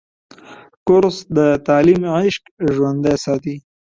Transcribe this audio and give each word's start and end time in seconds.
کورس 0.87 1.17
د 1.37 1.39
تعلیم 1.67 2.01
عشق 2.17 2.43
ژوندی 2.75 3.15
ساتي. 3.23 3.55